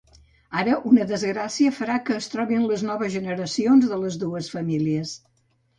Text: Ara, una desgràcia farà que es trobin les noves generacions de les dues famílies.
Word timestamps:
Ara, 0.61 0.77
una 0.91 1.05
desgràcia 1.11 1.73
farà 1.81 1.97
que 2.09 2.17
es 2.23 2.31
trobin 2.37 2.67
les 2.73 2.87
noves 2.89 3.15
generacions 3.19 3.89
de 3.95 4.05
les 4.07 4.23
dues 4.27 4.53
famílies. 4.57 5.19